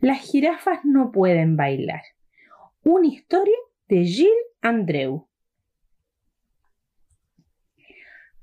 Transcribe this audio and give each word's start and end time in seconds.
Las 0.00 0.20
jirafas 0.20 0.80
no 0.84 1.12
pueden 1.12 1.56
bailar. 1.56 2.00
Una 2.82 3.06
historia 3.06 3.56
de 3.86 4.04
Gilles 4.04 4.32
Andreu. 4.62 5.28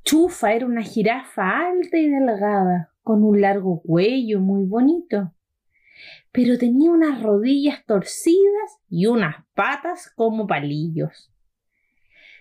Chufa 0.04 0.54
era 0.54 0.67
una 0.67 0.83
jirafa 0.83 1.67
alta 1.67 1.97
y 1.97 2.09
delgada, 2.09 2.93
con 3.01 3.23
un 3.23 3.41
largo 3.41 3.82
cuello 3.82 4.39
muy 4.39 4.65
bonito, 4.65 5.33
pero 6.32 6.59
tenía 6.59 6.91
unas 6.91 7.23
rodillas 7.23 7.83
torcidas 7.86 8.78
y 8.87 9.07
unas 9.07 9.43
patas 9.55 10.11
como 10.15 10.46
palillos. 10.46 11.33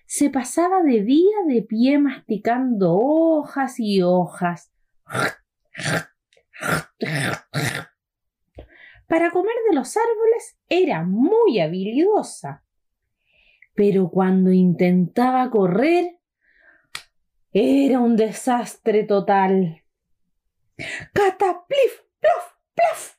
Se 0.04 0.28
pasaba 0.28 0.82
de 0.82 1.02
día 1.02 1.36
de 1.48 1.62
pie 1.62 1.98
masticando 1.98 2.94
hojas 2.94 3.80
y 3.80 4.02
hojas. 4.02 4.70
Para 9.06 9.30
comer 9.30 9.54
de 9.68 9.76
los 9.76 9.96
árboles 9.96 10.58
era 10.68 11.04
muy 11.04 11.60
habilidosa. 11.60 12.64
Pero 13.74 14.10
cuando 14.10 14.52
intentaba 14.52 15.50
correr, 15.50 16.18
era 17.52 18.00
un 18.00 18.16
desastre 18.16 19.04
total. 19.04 19.82
¡Cataplif! 21.12 22.02
¡Plof! 22.20 22.52
¡Plof! 22.74 23.16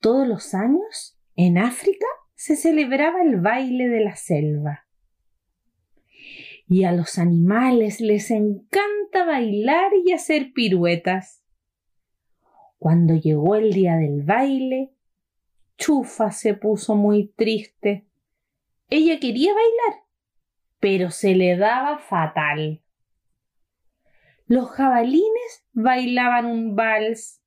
Todos 0.00 0.26
los 0.26 0.54
años, 0.54 1.18
en 1.36 1.58
África, 1.58 2.06
se 2.34 2.56
celebraba 2.56 3.22
el 3.22 3.40
baile 3.40 3.88
de 3.88 4.00
la 4.00 4.16
selva. 4.16 4.86
Y 6.66 6.84
a 6.84 6.92
los 6.92 7.18
animales 7.18 8.00
les 8.00 8.30
encanta 8.30 9.26
bailar 9.26 9.92
y 10.04 10.12
hacer 10.12 10.52
piruetas. 10.54 11.39
Cuando 12.80 13.14
llegó 13.14 13.56
el 13.56 13.74
día 13.74 13.96
del 13.96 14.22
baile, 14.22 14.94
Chufa 15.76 16.30
se 16.32 16.54
puso 16.54 16.94
muy 16.94 17.28
triste. 17.28 18.06
Ella 18.88 19.20
quería 19.20 19.52
bailar, 19.52 20.04
pero 20.80 21.10
se 21.10 21.34
le 21.34 21.58
daba 21.58 21.98
fatal. 21.98 22.82
Los 24.46 24.70
jabalines 24.70 25.66
bailaban 25.74 26.46
un 26.46 26.74
vals, 26.74 27.42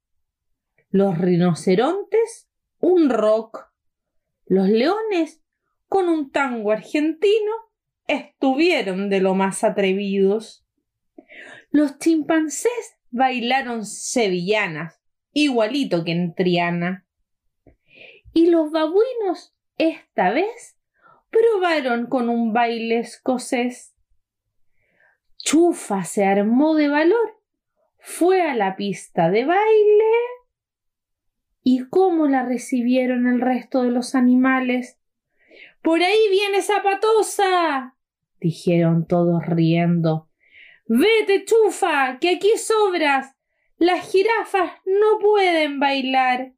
los 0.91 1.17
rinocerontes 1.17 2.47
un 2.79 3.09
rock, 3.09 3.71
los 4.45 4.69
leones 4.69 5.41
con 5.87 6.09
un 6.09 6.29
tango 6.29 6.71
argentino 6.71 7.53
estuvieron 8.05 9.09
de 9.09 9.19
lo 9.19 9.33
más 9.33 9.63
atrevidos. 9.63 10.63
Los 11.71 11.97
chimpancés 11.97 12.99
bailaron 13.09 13.83
sevillanas 13.83 15.02
igualito 15.33 16.03
que 16.03 16.11
en 16.11 16.33
Triana. 16.33 17.05
Y 18.33 18.49
los 18.49 18.71
babuinos 18.71 19.53
esta 19.77 20.31
vez 20.31 20.77
probaron 21.29 22.07
con 22.07 22.29
un 22.29 22.53
baile 22.53 22.99
escocés. 22.99 23.95
Chufa 25.37 26.03
se 26.05 26.25
armó 26.25 26.75
de 26.75 26.87
valor, 26.87 27.39
fue 27.99 28.41
a 28.41 28.55
la 28.55 28.75
pista 28.75 29.29
de 29.29 29.45
baile. 29.45 30.13
¿Y 31.63 31.87
cómo 31.89 32.27
la 32.27 32.43
recibieron 32.43 33.27
el 33.27 33.41
resto 33.41 33.83
de 33.83 33.91
los 33.91 34.15
animales? 34.15 34.99
Por 35.81 36.01
ahí 36.01 36.29
viene 36.29 36.61
Zapatosa. 36.61 37.95
dijeron 38.39 39.05
todos 39.07 39.45
riendo. 39.45 40.29
Vete, 40.85 41.45
chufa, 41.45 42.19
que 42.19 42.35
aquí 42.35 42.51
sobras. 42.57 43.35
Las 43.77 44.11
jirafas 44.11 44.71
no 44.85 45.19
pueden 45.19 45.79
bailar. 45.79 46.53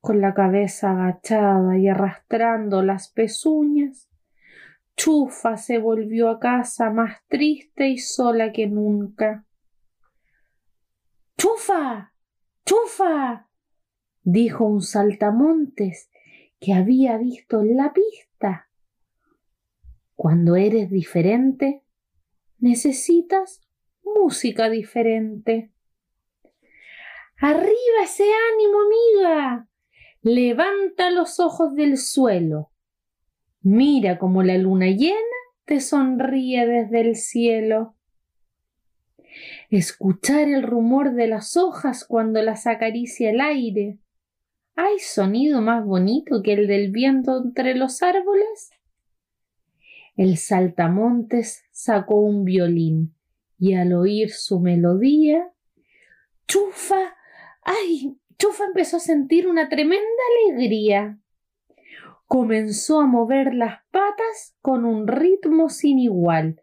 Con 0.00 0.20
la 0.20 0.34
cabeza 0.34 0.90
agachada 0.90 1.78
y 1.78 1.88
arrastrando 1.88 2.82
las 2.82 3.08
pezuñas, 3.08 4.10
Chufa 4.96 5.56
se 5.56 5.78
volvió 5.78 6.28
a 6.28 6.38
casa 6.38 6.90
más 6.90 7.22
triste 7.28 7.88
y 7.88 7.98
sola 7.98 8.52
que 8.52 8.66
nunca. 8.66 9.44
Chufa. 11.36 12.12
Chufa. 12.64 13.48
dijo 14.22 14.64
un 14.64 14.80
saltamontes 14.80 16.10
que 16.58 16.72
había 16.72 17.18
visto 17.18 17.60
en 17.60 17.76
la 17.76 17.92
pista. 17.92 18.70
Cuando 20.14 20.56
eres 20.56 20.90
diferente, 20.90 21.82
necesitas 22.58 23.60
música 24.04 24.70
diferente. 24.70 25.70
Arriba 27.38 28.02
ese 28.02 28.24
ánimo, 28.52 28.78
amiga. 28.80 29.68
Levanta 30.22 31.10
los 31.10 31.40
ojos 31.40 31.74
del 31.74 31.98
suelo. 31.98 32.70
Mira 33.60 34.18
como 34.18 34.42
la 34.42 34.56
luna 34.58 34.86
llena 34.86 35.18
te 35.64 35.80
sonríe 35.80 36.66
desde 36.66 37.00
el 37.00 37.16
cielo. 37.16 37.96
Escuchar 39.70 40.48
el 40.48 40.62
rumor 40.62 41.14
de 41.14 41.26
las 41.26 41.56
hojas 41.56 42.04
cuando 42.04 42.42
las 42.42 42.66
acaricia 42.66 43.30
el 43.30 43.40
aire. 43.40 43.98
¿Hay 44.76 44.98
sonido 44.98 45.60
más 45.60 45.84
bonito 45.84 46.42
que 46.42 46.52
el 46.52 46.66
del 46.66 46.90
viento 46.90 47.42
entre 47.42 47.74
los 47.74 48.02
árboles? 48.02 48.70
El 50.16 50.36
saltamontes 50.36 51.64
sacó 51.72 52.16
un 52.20 52.44
violín 52.44 53.14
y 53.64 53.72
al 53.72 53.94
oír 53.94 54.30
su 54.30 54.60
melodía, 54.60 55.50
Chufa, 56.46 57.16
ay, 57.62 58.14
Chufa 58.36 58.66
empezó 58.66 58.98
a 58.98 59.00
sentir 59.00 59.48
una 59.48 59.70
tremenda 59.70 60.04
alegría. 60.44 61.18
Comenzó 62.26 63.00
a 63.00 63.06
mover 63.06 63.54
las 63.54 63.80
patas 63.90 64.54
con 64.60 64.84
un 64.84 65.08
ritmo 65.08 65.70
sin 65.70 65.98
igual. 65.98 66.62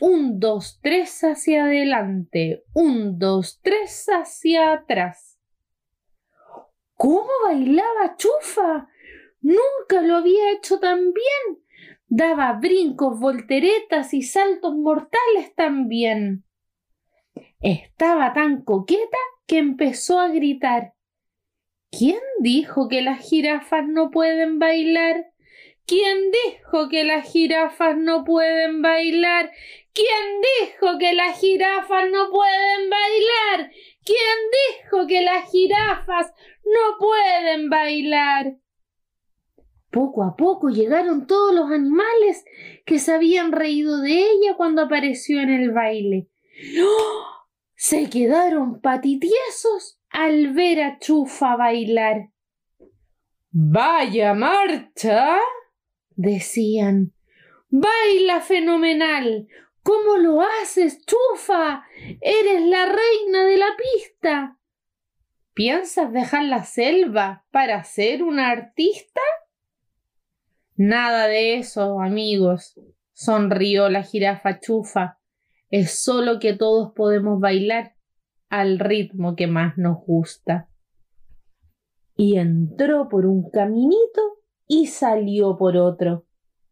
Un, 0.00 0.38
dos, 0.38 0.78
tres 0.80 1.24
hacia 1.24 1.64
adelante, 1.64 2.62
un, 2.74 3.18
dos, 3.18 3.58
tres 3.60 4.06
hacia 4.08 4.72
atrás. 4.72 5.36
¿Cómo 6.94 7.28
bailaba 7.44 8.14
Chufa? 8.16 8.88
Nunca 9.40 10.00
lo 10.02 10.14
había 10.14 10.52
hecho 10.52 10.78
tan 10.78 11.12
bien 11.12 11.64
daba 12.10 12.52
brincos, 12.52 13.18
volteretas 13.18 14.12
y 14.12 14.22
saltos 14.22 14.76
mortales 14.76 15.54
también. 15.56 16.44
Estaba 17.60 18.34
tan 18.34 18.62
coqueta 18.62 19.18
que 19.46 19.56
empezó 19.58 20.20
a 20.20 20.28
gritar 20.28 20.92
¿Quién 21.92 22.20
dijo 22.38 22.88
que 22.88 23.02
las 23.02 23.18
jirafas 23.28 23.84
no 23.86 24.10
pueden 24.10 24.60
bailar? 24.60 25.32
¿Quién 25.86 26.30
dijo 26.30 26.88
que 26.88 27.02
las 27.02 27.30
jirafas 27.30 27.96
no 27.96 28.22
pueden 28.22 28.80
bailar? 28.80 29.50
¿Quién 29.92 30.40
dijo 30.40 30.98
que 30.98 31.14
las 31.14 31.40
jirafas 31.40 32.08
no 32.12 32.30
pueden 32.30 32.90
bailar? 32.90 33.72
¿Quién 34.04 34.38
dijo 34.60 35.06
que 35.08 35.20
las 35.20 35.50
jirafas 35.50 36.32
no 36.64 36.98
pueden 37.00 37.68
bailar? 37.68 38.54
Poco 39.90 40.22
a 40.22 40.36
poco 40.36 40.68
llegaron 40.68 41.26
todos 41.26 41.54
los 41.54 41.70
animales 41.70 42.44
que 42.86 42.98
se 42.98 43.12
habían 43.12 43.50
reído 43.50 44.00
de 44.00 44.12
ella 44.12 44.54
cuando 44.56 44.82
apareció 44.82 45.40
en 45.40 45.50
el 45.50 45.72
baile. 45.72 46.28
¡Oh! 46.80 47.24
Se 47.74 48.08
quedaron 48.08 48.80
patitiesos 48.80 50.00
al 50.10 50.52
ver 50.52 50.82
a 50.82 50.98
Chufa 50.98 51.56
bailar. 51.56 52.30
Vaya 53.50 54.34
marcha. 54.34 55.38
decían. 56.14 57.12
Baila 57.68 58.40
fenomenal. 58.40 59.48
¿Cómo 59.82 60.18
lo 60.18 60.40
haces, 60.40 61.04
Chufa? 61.04 61.84
Eres 62.20 62.62
la 62.66 62.86
reina 62.86 63.44
de 63.44 63.56
la 63.56 63.76
pista. 63.76 64.58
¿Piensas 65.54 66.12
dejar 66.12 66.44
la 66.44 66.64
selva 66.64 67.44
para 67.50 67.82
ser 67.82 68.22
una 68.22 68.50
artista? 68.50 69.20
Nada 70.82 71.26
de 71.26 71.58
eso, 71.58 72.00
amigos, 72.00 72.80
sonrió 73.12 73.90
la 73.90 74.02
jirafa 74.02 74.60
chufa. 74.60 75.18
Es 75.68 76.02
solo 76.02 76.38
que 76.38 76.54
todos 76.54 76.94
podemos 76.94 77.38
bailar 77.38 77.96
al 78.48 78.78
ritmo 78.78 79.36
que 79.36 79.46
más 79.46 79.76
nos 79.76 79.98
gusta. 80.06 80.70
Y 82.16 82.38
entró 82.38 83.10
por 83.10 83.26
un 83.26 83.50
caminito 83.50 84.22
y 84.66 84.86
salió 84.86 85.58
por 85.58 85.76
otro. 85.76 86.24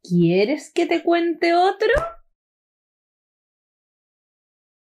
¿Quieres 0.03 0.73
que 0.73 0.87
te 0.87 1.03
cuente 1.03 1.53
otro? 1.53 1.93